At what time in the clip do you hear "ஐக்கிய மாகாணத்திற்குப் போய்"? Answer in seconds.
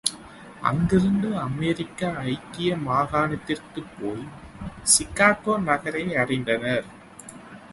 2.23-4.25